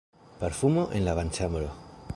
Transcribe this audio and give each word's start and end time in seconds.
Parfumo 0.39 0.87
en 0.99 1.05
la 1.11 1.15
banĉambro. 1.21 1.71